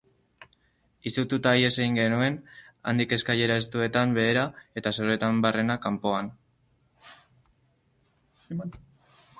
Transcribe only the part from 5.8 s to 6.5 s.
kanpoan.